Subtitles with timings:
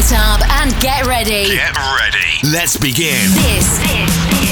[0.00, 1.44] it up and get ready.
[1.52, 2.32] Get ready.
[2.48, 3.20] Let's begin.
[3.36, 3.68] This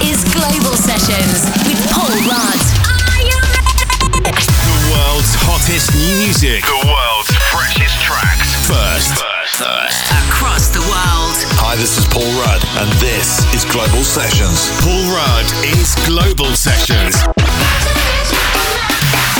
[0.04, 2.60] is Global Sessions with Paul Rudd.
[2.84, 4.28] Are you ready?
[4.28, 6.60] The world's hottest new music.
[6.68, 8.52] The world's freshest tracks.
[8.68, 9.16] First.
[9.16, 9.64] First.
[9.64, 10.00] First.
[10.28, 11.36] Across the world.
[11.64, 14.68] Hi, this is Paul Rudd, and this is Global Sessions.
[14.84, 17.16] Paul Rudd is Global Sessions.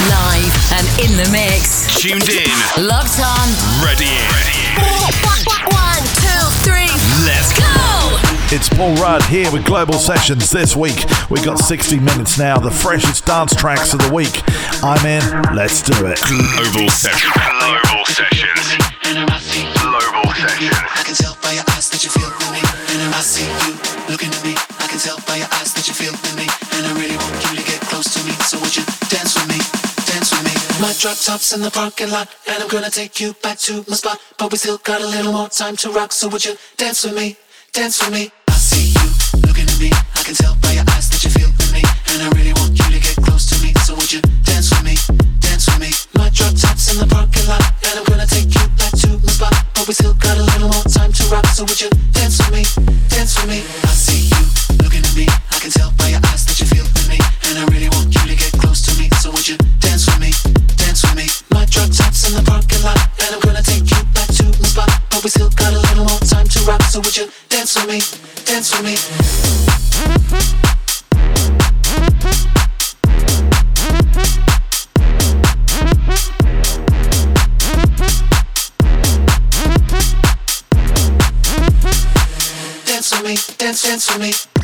[0.08, 1.84] Live and in the mix.
[2.00, 2.56] Tuned in.
[2.80, 3.48] Locked on.
[3.84, 4.67] Ready in.
[4.78, 6.90] One, two, three.
[7.26, 7.66] Let's Go!
[8.50, 11.04] It's Paul Rudd here with Global Sessions this week.
[11.30, 14.42] We've got 60 minutes now, the freshest dance tracks of the week.
[14.82, 15.22] I'm in,
[15.54, 16.18] let's do it.
[16.24, 17.32] Global Sessions.
[17.34, 18.48] Global Sessions.
[19.04, 20.78] Global Sessions.
[20.88, 22.60] I can tell by your eyes that you feel with me.
[22.94, 23.76] And I see you
[24.08, 24.54] looking at me.
[24.80, 26.46] I can tell by your eyes that you feel with me.
[26.72, 28.32] And I really want you to get close to me.
[28.48, 29.67] So would you dance with me?
[30.80, 32.30] My drop tops in the parking lot.
[32.46, 34.20] And I'm gonna take you back to my spot.
[34.38, 36.12] But we still got a little more time to rock.
[36.12, 37.36] So would you dance with me?
[37.72, 38.30] Dance with me.
[38.46, 39.08] I see you
[39.42, 39.90] looking at me.
[39.90, 41.82] I can tell by your eyes that you feel with me.
[42.14, 43.74] And I really want you to get close to me.
[43.82, 44.94] So would you dance with me?
[45.42, 45.90] Dance with me.
[46.14, 47.62] My drop tops in the parking lot.
[47.82, 49.54] And I'm gonna take you back to my spot.
[49.74, 51.46] But we still got a little more time to rock.
[51.58, 52.62] So would you dance with me?
[53.10, 53.66] Dance with me.
[53.82, 54.42] I see you
[54.78, 55.26] looking at me.
[55.26, 57.18] I can tell by your eyes that you feel with me.
[57.50, 59.10] And I really want you to get close to me.
[59.18, 60.30] So would you dance with me?
[60.88, 61.28] Dance with me.
[61.50, 62.96] My drop tops in the parking lot.
[63.20, 64.88] And I'm gonna take you back to my spot.
[65.10, 66.80] But we still got a little more time to rock.
[66.84, 68.00] So would you dance with me?
[68.46, 68.96] Dance with me.
[82.86, 83.36] Dance with me.
[83.58, 84.57] Dance, dance with me.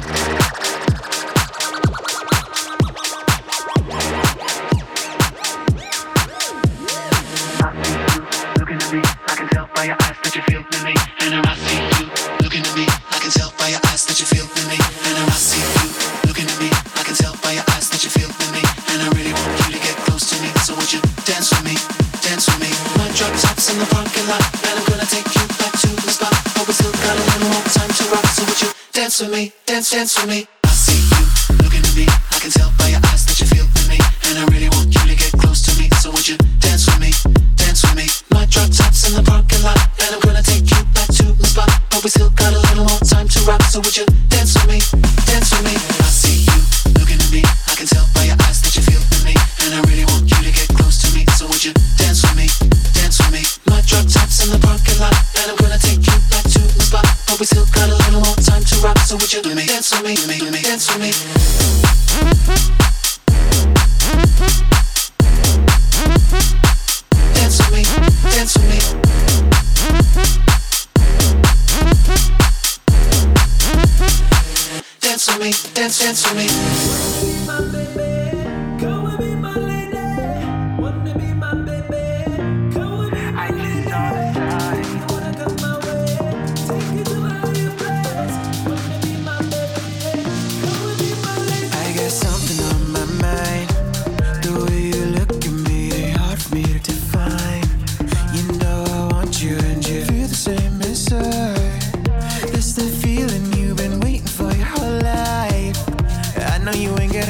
[29.19, 29.53] Dance with me?
[29.67, 30.54] Dance, dance with me.
[76.15, 76.64] Dance, me.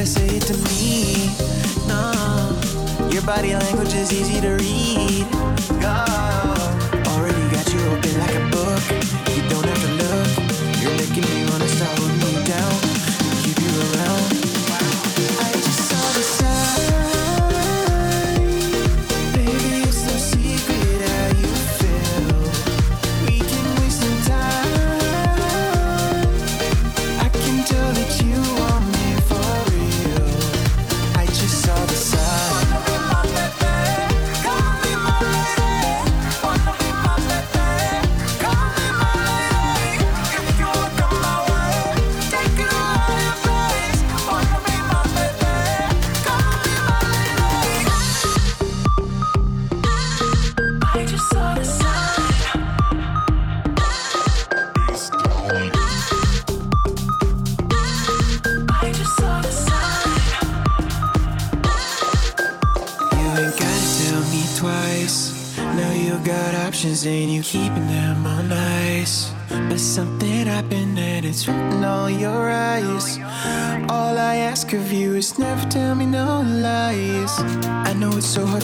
[0.04, 1.30] Gotta say it to me.
[1.88, 5.26] No, your body language is easy to read.
[5.80, 6.33] Go.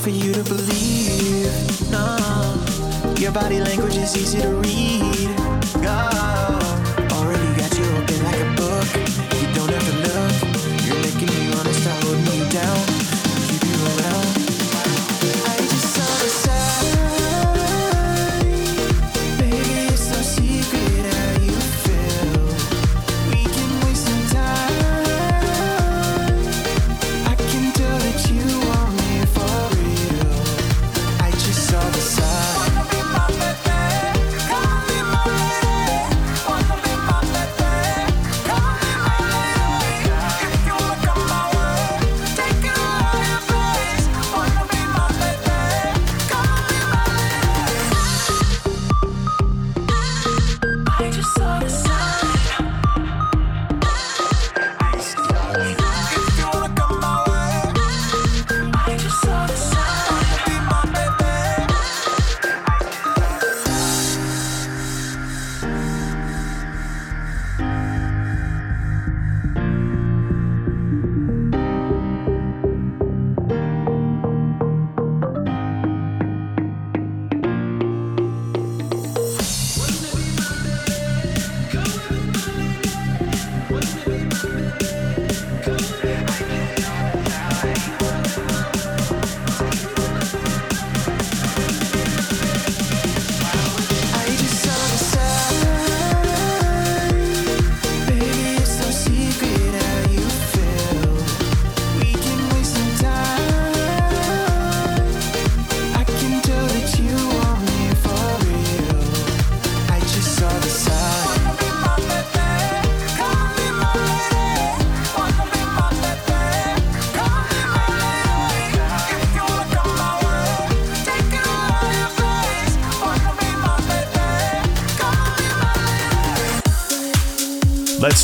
[0.01, 1.91] for you to believe.
[1.91, 2.17] No,
[3.19, 5.37] your body language is easy to read.
[5.83, 6.40] God.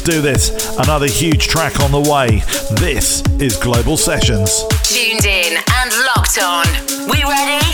[0.06, 0.76] do this.
[0.79, 2.38] Another huge track on the way.
[2.81, 4.62] This is Global Sessions.
[4.85, 6.64] Tuned in and locked on.
[7.11, 7.67] We ready?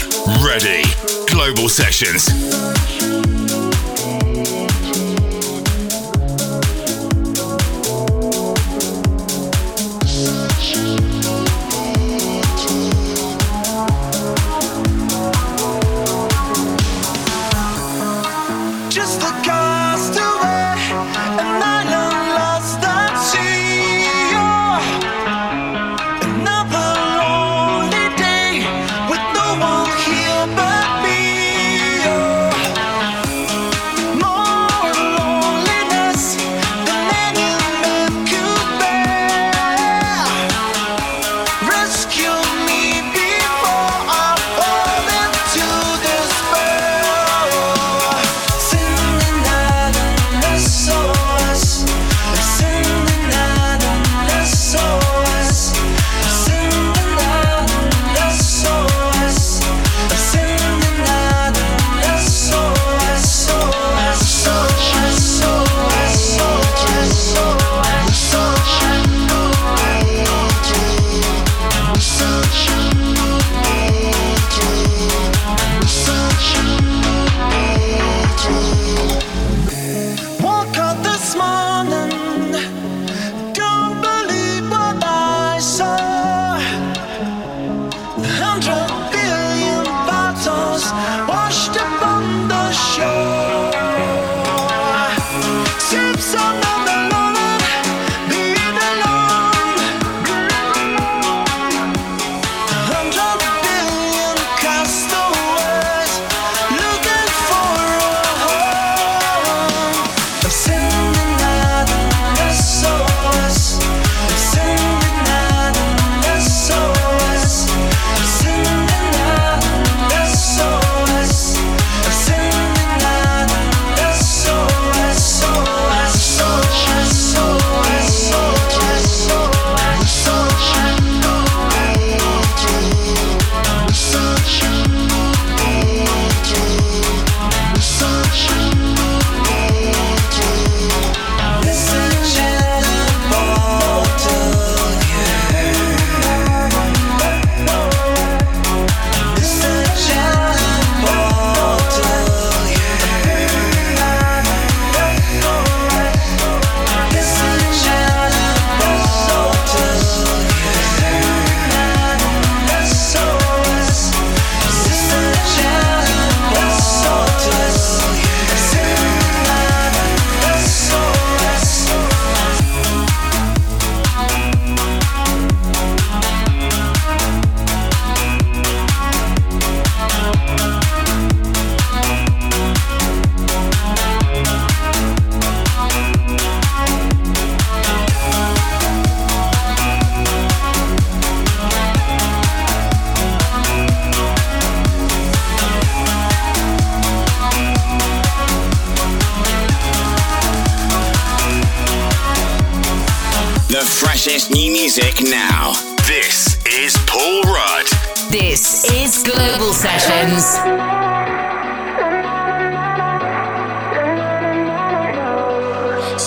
[0.42, 0.82] Ready.
[1.30, 2.30] Global Sessions.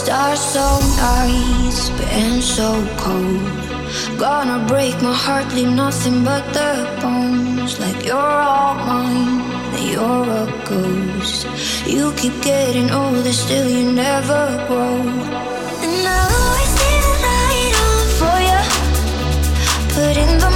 [0.05, 3.41] Stars so nice, and so cold.
[4.19, 6.71] Gonna break my heart, leave nothing but the
[7.01, 7.79] bones.
[7.79, 9.41] Like you're all mine,
[9.73, 11.47] and you're a ghost.
[11.87, 15.01] You keep getting older, still you never grow.
[15.85, 18.61] And I'll always see the light on for you.
[19.95, 20.54] Put in the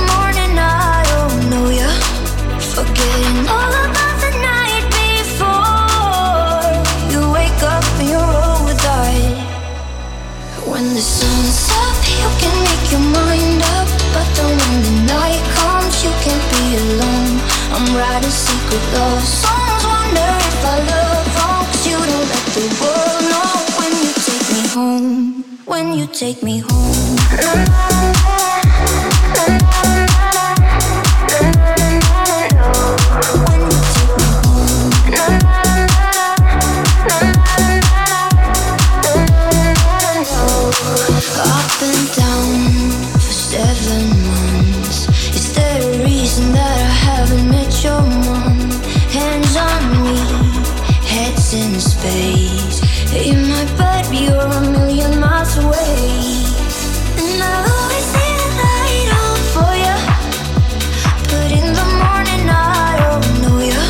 [17.72, 19.84] I'm writing secret love songs.
[19.86, 21.28] Wonder if I love.
[21.86, 25.44] You don't let the world know when you take me home.
[25.66, 28.39] When you take me home.
[52.00, 52.80] space.
[53.14, 56.00] In my bed, you're a million miles away.
[57.20, 59.98] And I always see the light on for you.
[61.32, 63.82] But in the morning, I don't know you.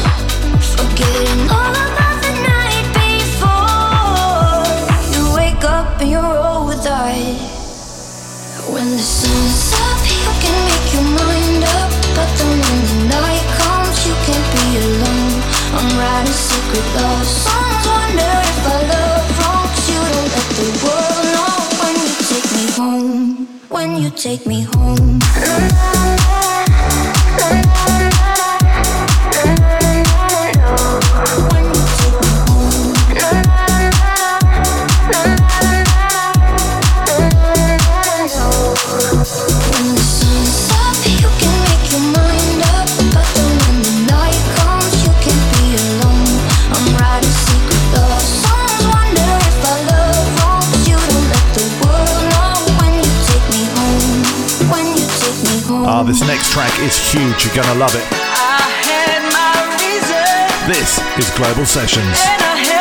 [0.78, 4.66] Forgetting all about the night before.
[5.14, 7.38] You wake up and you roll with eyes.
[8.74, 11.92] When the sun's up, you can make your mind up.
[12.18, 15.34] But then when the night comes, you can't be alone.
[15.78, 17.29] I'm writing secret love.
[24.00, 25.20] you take me home.
[56.60, 57.46] track is huge.
[57.46, 58.04] You're gonna love it.
[60.68, 62.79] This is Global Sessions.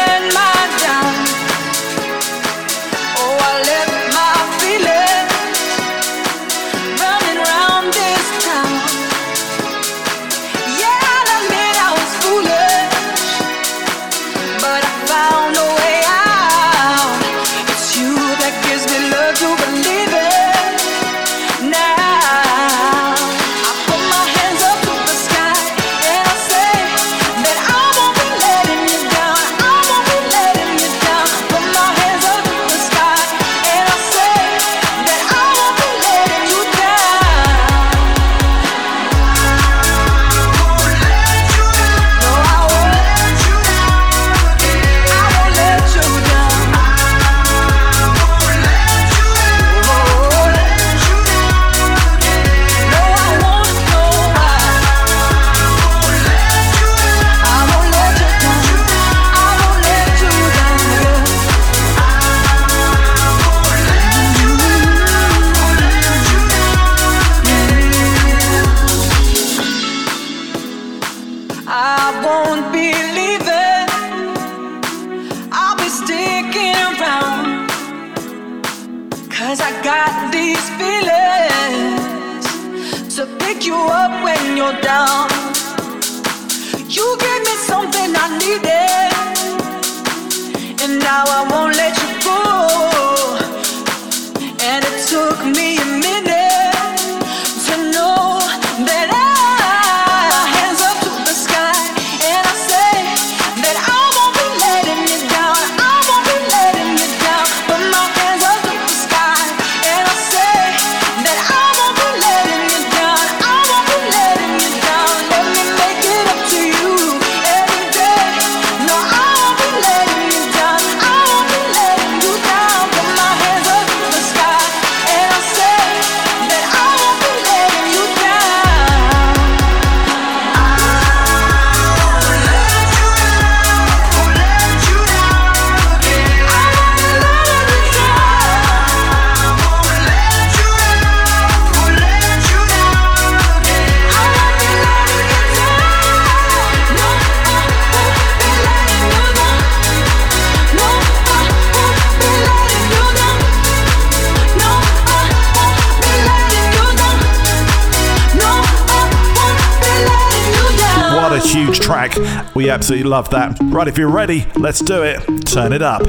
[162.78, 163.58] Absolutely love that.
[163.60, 165.18] Right, if you're ready, let's do it.
[165.46, 166.02] Turn it up.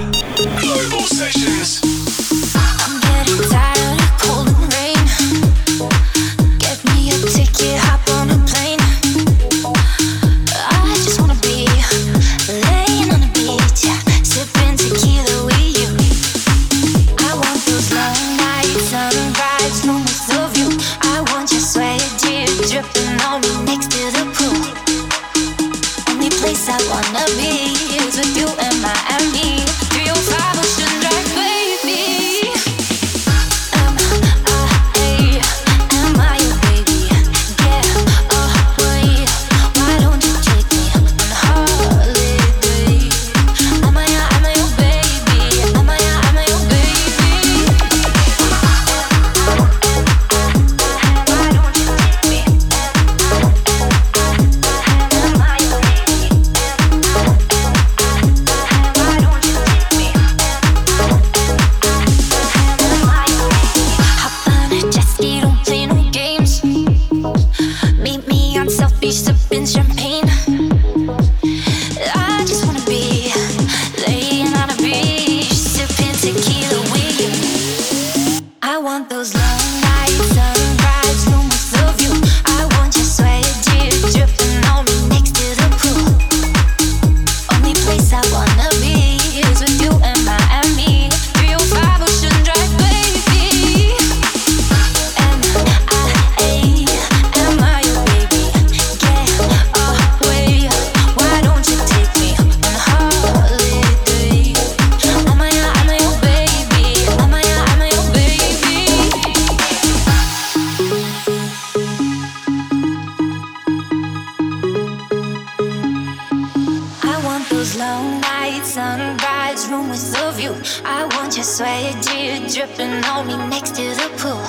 [117.47, 120.55] those long nights, sunrise room with the view.
[120.83, 124.43] I want your sweat, dear, dripping on me next to the pool.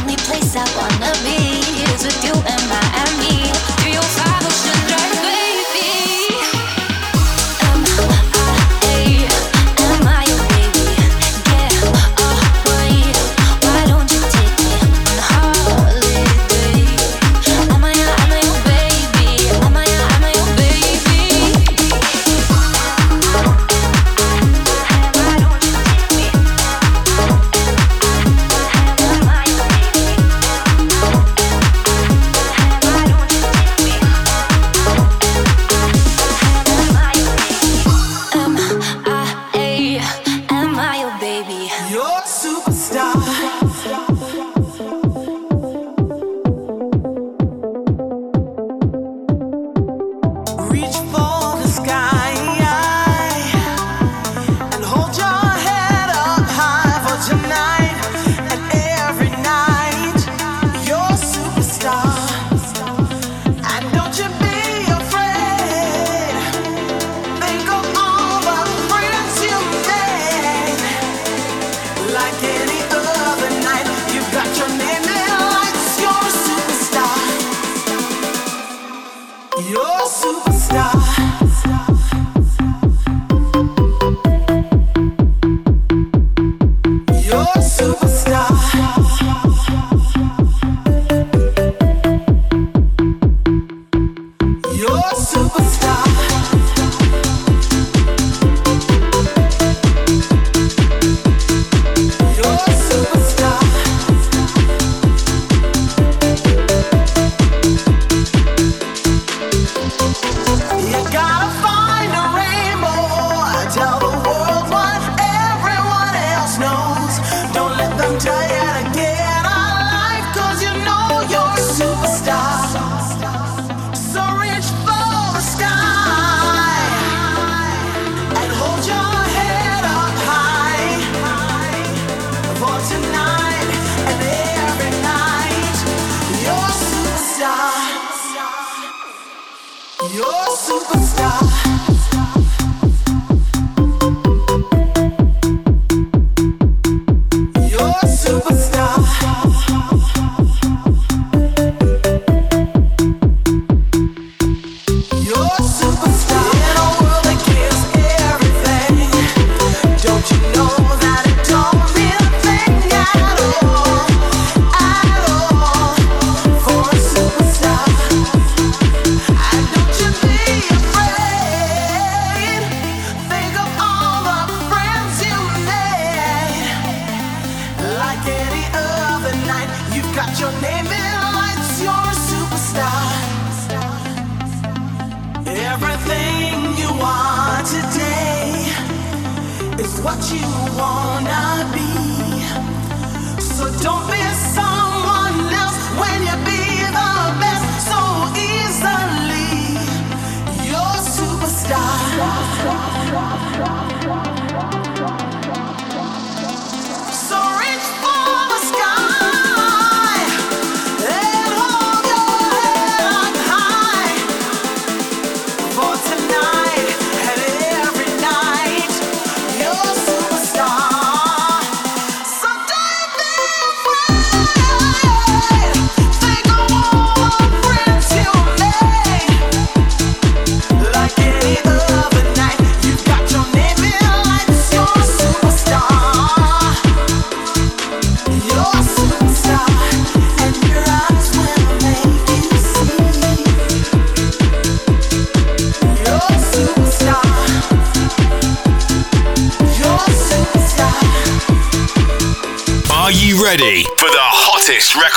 [0.00, 3.81] Only place I wanna be is with you and Miami.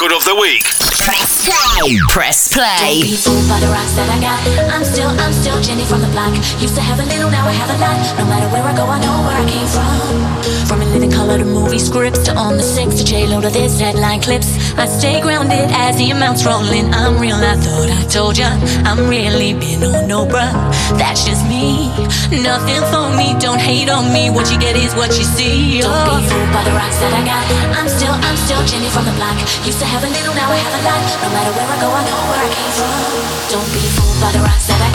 [0.06, 0.64] Record of the week?
[1.02, 1.98] Press play.
[2.10, 3.02] Press play.
[3.02, 4.38] Don't be fooled by the rocks that I got.
[4.70, 6.34] I'm still, I'm still Jenny from the block.
[6.62, 7.98] Used to have a little, now I have a lot.
[8.18, 9.86] No matter where I go, I know where I came from.
[10.70, 13.80] From a living color to movie scripts to on the six to J-Lo to this
[13.80, 14.48] headline clips.
[14.80, 16.88] I stay grounded as the amounts rolling.
[16.96, 18.48] I'm real, I thought I told ya.
[18.88, 20.56] I'm really been on no bruh.
[20.96, 21.92] That's just me.
[22.32, 24.32] Nothing phony, don't hate on me.
[24.32, 25.84] What you get is what you see.
[25.84, 26.30] Don't be oh.
[26.32, 27.44] fooled by the rocks that I got.
[27.76, 29.36] I'm still, I'm still Jenny from the block.
[29.68, 31.04] Used to have a little, now I have a lot.
[31.20, 32.96] No matter where I go, I know where I came from.
[33.52, 34.90] Don't be fooled by the rocks that I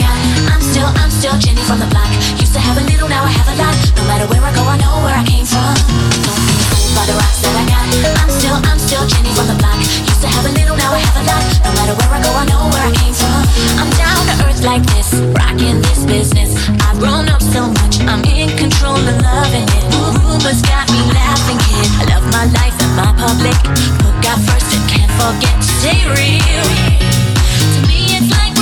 [0.71, 2.07] I'm still, I'm still Jenny from the block.
[2.39, 3.75] Used to have a little, now I have a lot.
[3.91, 5.75] No matter where I go, I know where I came from.
[6.23, 7.91] Don't be fooled by the rocks that I got.
[8.23, 9.75] I'm still, I'm still Jenny from the block.
[9.83, 11.43] Used to have a little, now I have a lot.
[11.67, 13.43] No matter where I go, I know where I came from.
[13.83, 16.55] I'm down to earth like this, rocking this business.
[16.87, 19.83] I've grown up so much, I'm in control and loving it.
[20.23, 21.87] Rumors got me laughing, kid.
[21.99, 23.59] I love my life and my public.
[24.07, 26.67] Put God first and can't forget to stay real.
[27.75, 28.55] To me, it's like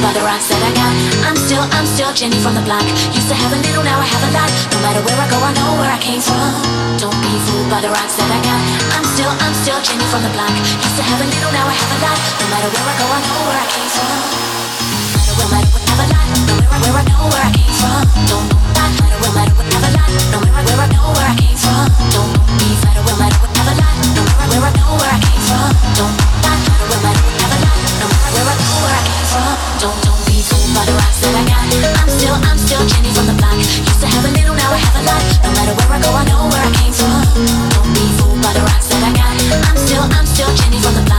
[0.00, 0.94] by the rocks that I got.
[1.28, 2.82] I'm still, I'm still Jenny from the block.
[3.12, 4.50] Used to have a little, now I have a lot.
[4.72, 6.50] No matter where I go, I know where I came from.
[6.98, 8.60] Don't be fooled by the rocks that I got.
[8.96, 10.50] I'm still, I'm still Jenny from the block.
[10.50, 12.18] Used to have a little, now I have a lot.
[12.40, 14.18] No matter where I go, I know where I came from.
[15.36, 16.26] No matter what, a lot.
[16.48, 18.02] No matter where I know where I came from.
[18.30, 20.10] Don't matter where, matter what, a lot.
[20.32, 21.86] No matter where I know where I came from.
[22.14, 23.94] Don't be matter where, matter what, a lot.
[24.16, 25.70] No matter where I know where I came from.
[25.98, 27.63] Don't where, matter what, matter where I know
[39.70, 41.13] I'm still I'm still Jenny from the block.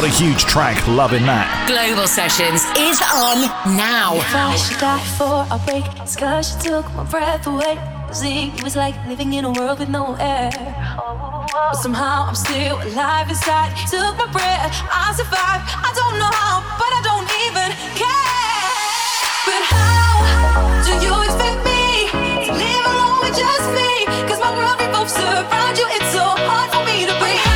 [0.00, 0.80] What a huge track.
[0.88, 1.44] Loving that.
[1.68, 3.44] Global Sessions is on
[3.76, 4.16] now.
[4.16, 7.76] If I should die before I break, it's cause you took my breath away.
[8.08, 10.48] See, was like living in a world with no air.
[10.56, 13.76] But somehow I'm still alive inside.
[13.92, 15.68] Took my breath, I survived.
[15.68, 17.68] I don't know how, but I don't even
[18.00, 18.80] care.
[19.44, 22.08] But how do you expect me
[22.48, 24.08] to live alone with just me?
[24.24, 25.84] Cause my world revolves around you.
[25.92, 27.49] It's so hard for me to breathe.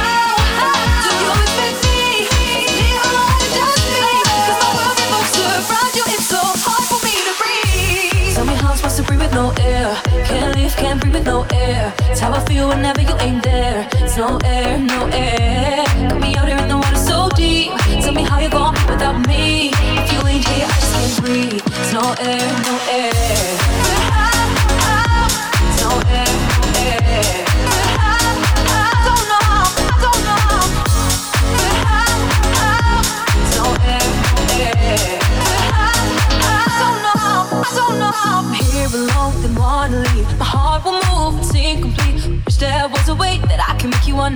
[11.25, 11.93] No air.
[12.11, 13.89] It's how I feel whenever you ain't there.
[13.95, 15.64] It's no air, no air.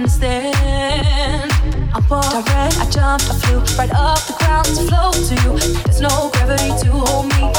[0.01, 0.05] I
[2.09, 5.59] walked, I ran, I jumped, I flew right up the ground to float to you.
[5.83, 7.58] There's no gravity to hold me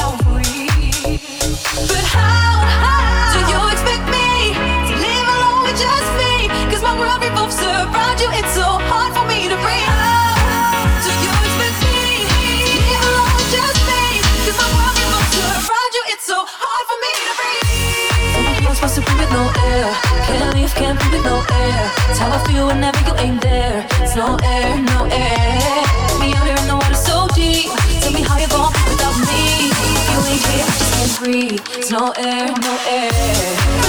[21.40, 21.92] no air.
[22.10, 23.86] It's how I feel whenever you ain't there.
[24.02, 25.84] It's no air, no air.
[26.10, 27.70] Put me out here in the water so deep.
[28.02, 29.72] Tell me how you're going without me.
[30.12, 31.62] You ain't here, I just can't breathe.
[31.78, 33.89] It's no air, no air.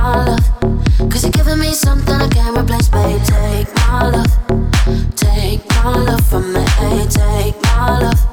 [0.00, 3.22] Cause you're giving me something I can't replace, babe.
[3.22, 5.14] Take my love.
[5.14, 6.64] Take my love from me.
[7.10, 8.29] Take my love.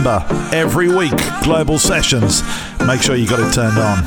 [0.00, 2.42] Remember, every week, global sessions.
[2.86, 3.98] Make sure you got it turned on.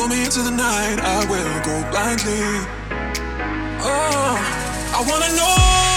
[0.00, 2.40] Pull me into the night, I will go blindly.
[3.82, 4.34] Oh,
[4.96, 5.89] I wanna know.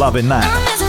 [0.00, 0.79] loving that.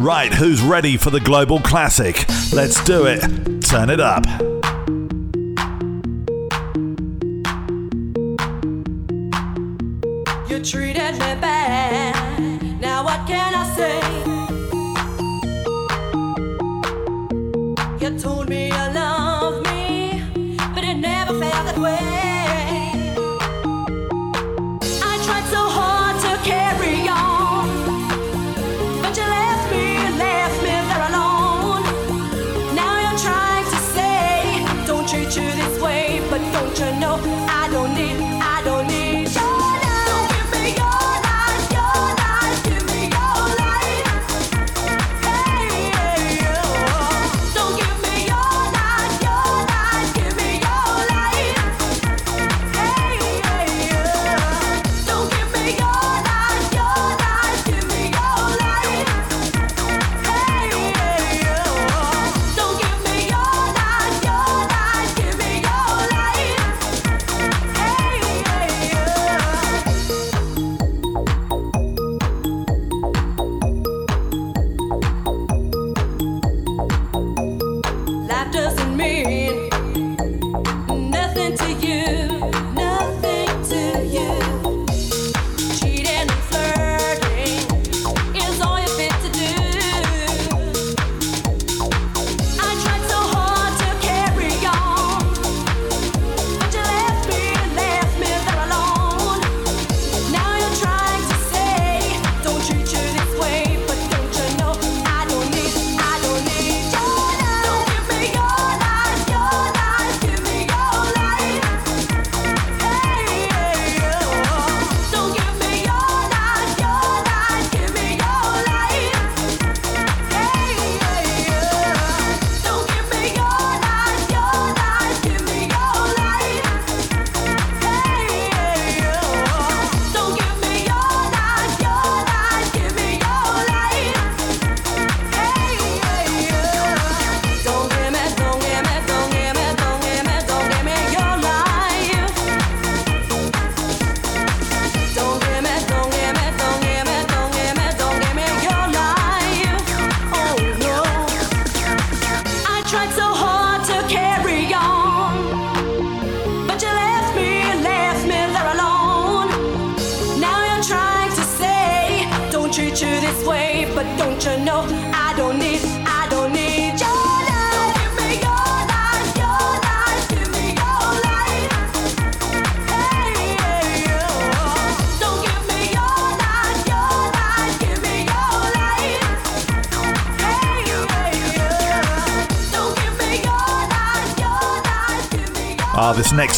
[0.00, 2.24] Right, who's ready for the Global Classic?
[2.54, 3.20] Let's do it.
[3.60, 4.24] Turn it up.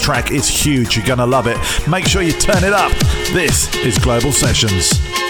[0.03, 0.97] Track is huge.
[0.97, 1.57] You're going to love it.
[1.89, 2.93] Make sure you turn it up.
[3.33, 5.22] This is Global Sessions.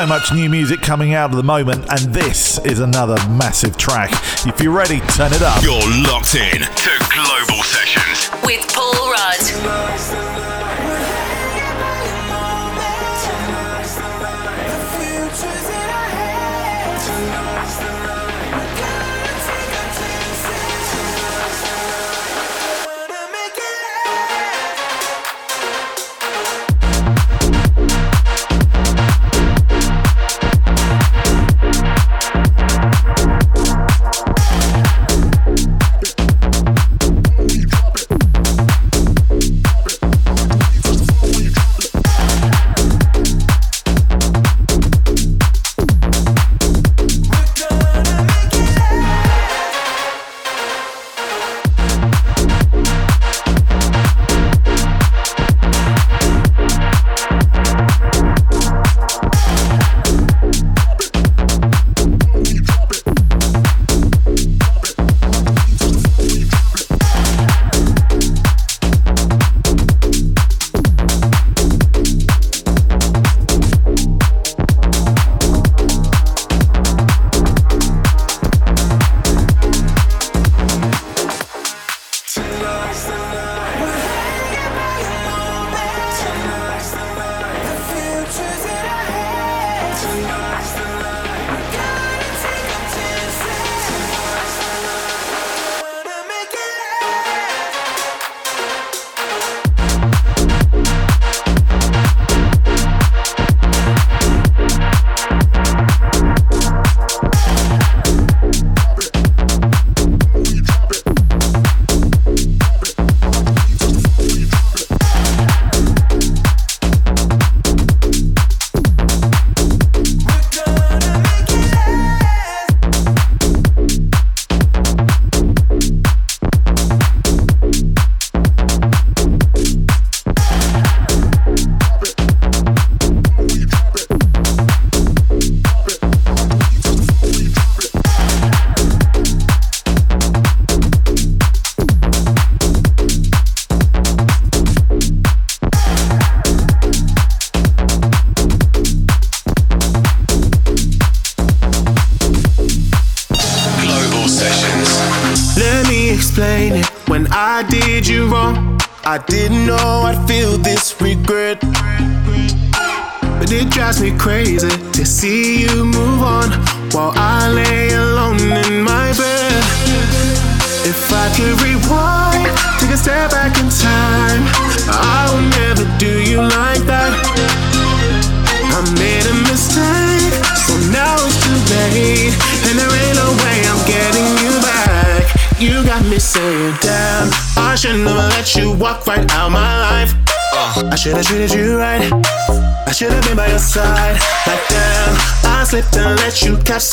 [0.00, 4.10] So much new music coming out at the moment, and this is another massive track.
[4.46, 5.62] If you're ready, turn it up.
[5.62, 7.25] You're locked in to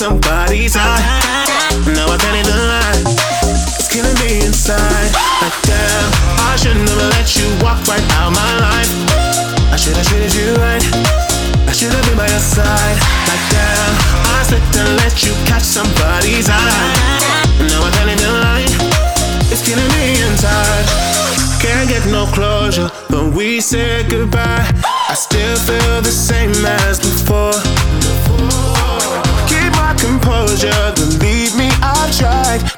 [0.03, 0.99] somebody's eye.
[1.95, 2.99] Now I can't lie.
[3.79, 5.11] It's killing me inside.
[5.39, 6.09] Like damn,
[6.43, 8.91] I should never let you walk right out my life.
[9.71, 10.83] I should have treated you right.
[11.69, 12.97] I should have been by your side.
[13.31, 13.93] Like damn,
[14.35, 17.63] I slipped and let you catch somebody's eye.
[17.71, 18.67] Now I can't lie.
[19.55, 20.85] It's killing me inside.
[21.63, 24.67] Can't get no closure when we said goodbye.
[25.07, 26.51] I still feel the same
[26.83, 27.42] as before.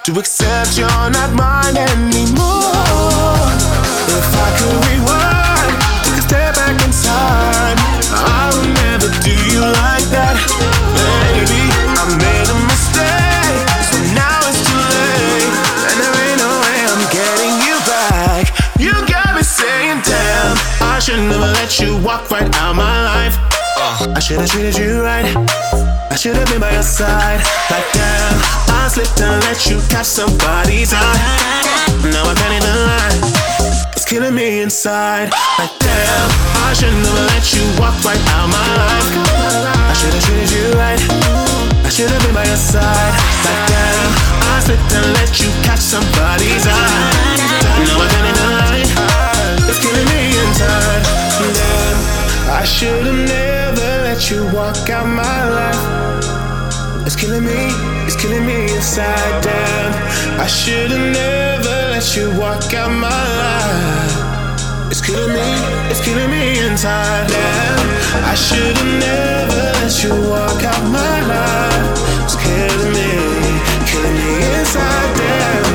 [0.06, 3.50] To accept you're not mine anymore.
[4.06, 5.74] If I could rewind,
[6.06, 7.78] take a step back in time,
[8.14, 10.38] I would never do you like that.
[10.94, 11.58] Baby,
[11.98, 15.54] I made a mistake, so now it's too late,
[15.90, 18.54] and there ain't no way I'm getting you back.
[18.78, 20.54] You got me saying, damn,
[20.86, 23.42] I should never let you walk right out my life.
[23.74, 25.26] Uh, I should have treated you right.
[26.12, 27.42] I should have been by your side.
[27.74, 28.38] Like damn,
[28.70, 31.20] I slipped and let you catch somebody's eye.
[32.16, 33.20] Now I can't even lie.
[33.92, 35.36] It's killing me inside.
[35.60, 36.30] Like damn,
[36.64, 39.10] I should never let you walk right out my life.
[39.92, 41.02] I should have treated you right.
[41.84, 43.12] I should have been by your side.
[43.44, 44.12] Like damn,
[44.48, 47.36] I slipped and let you catch somebody's eye.
[47.84, 48.88] Now I can't even lie.
[49.68, 51.04] It's killing me inside.
[51.52, 52.00] Damn,
[52.48, 55.84] I should have never let you walk out my life.
[57.06, 57.76] It's killing me,
[58.26, 59.44] killing me inside.
[59.44, 64.92] Damn, I should have never let you walk out my life.
[64.92, 65.48] It's killing me,
[65.92, 67.28] it's killing me inside.
[67.30, 67.86] Damn,
[68.26, 71.88] I should have never let you walk out my life.
[72.26, 73.12] It's killing me,
[73.90, 75.12] killing me inside.
[75.22, 75.68] Damn,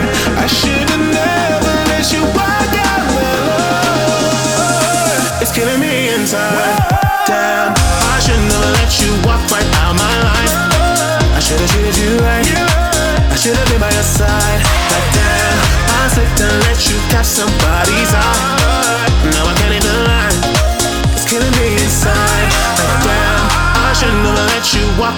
[0.44, 2.59] I should have never let you walk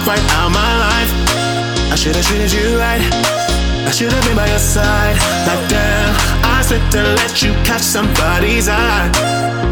[0.02, 1.92] you right out my life.
[1.92, 3.02] I should have treated you right.
[3.86, 5.16] I should have been by your side.
[5.46, 9.10] Like damn, I slipped and let you catch somebody's eye.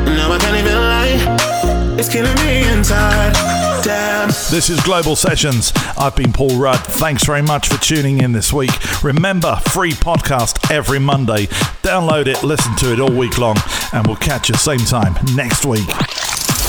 [0.06, 1.96] Now I can't even lie.
[1.98, 3.34] It's killing me inside.
[3.84, 4.28] Damn.
[4.28, 5.72] This is Global Sessions.
[5.98, 6.80] I've been Paul Rudd.
[6.80, 8.70] Thanks very much for tuning in this week.
[9.02, 11.46] Remember, free podcast every Monday.
[11.82, 13.56] Download it, listen to it all week long,
[13.92, 15.88] and we'll catch you same time next week.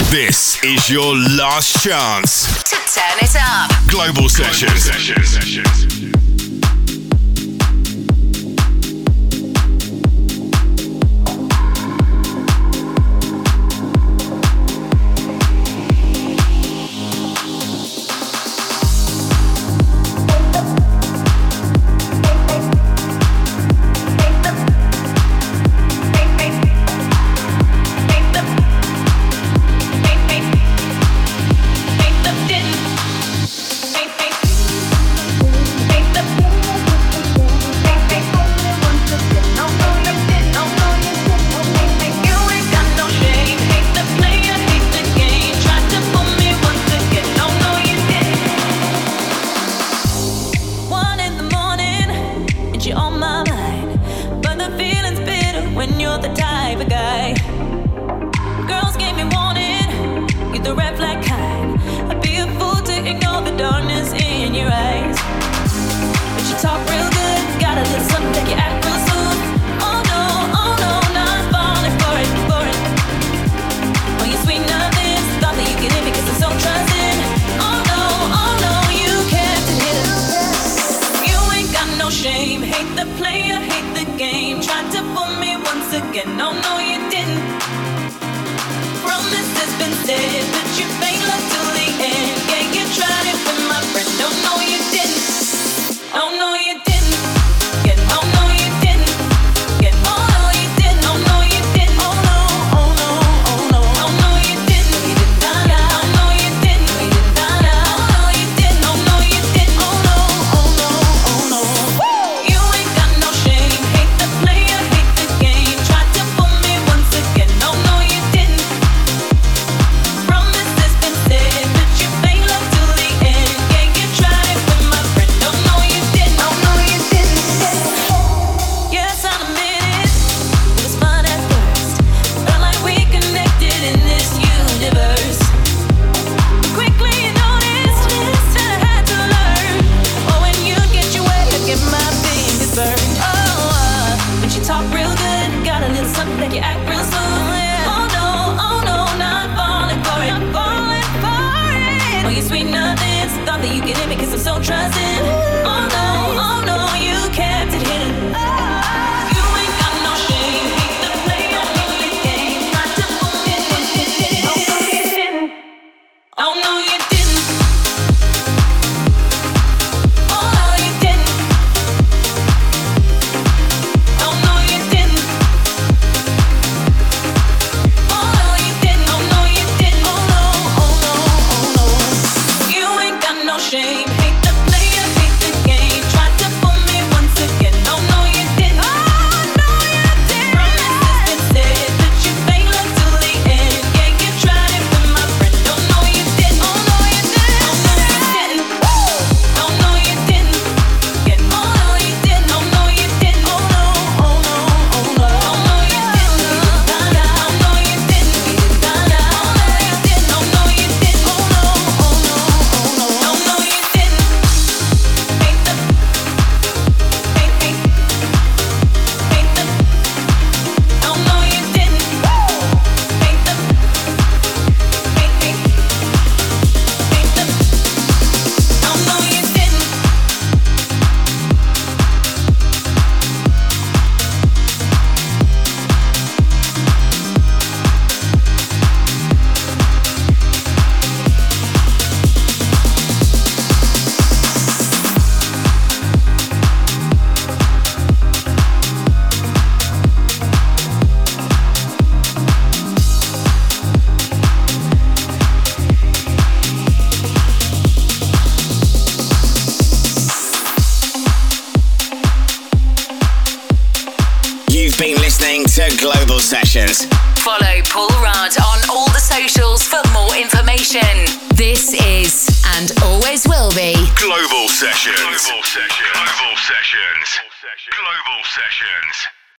[0.10, 2.46] This is your last chance.
[2.64, 3.72] To turn it up.
[3.90, 4.90] Global Sessions.
[4.90, 6.11] One